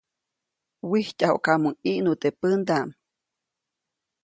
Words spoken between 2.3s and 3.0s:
pändaʼm.